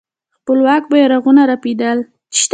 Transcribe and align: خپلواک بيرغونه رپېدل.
خپلواک 0.37 0.83
بيرغونه 0.91 1.43
رپېدل. 1.51 1.97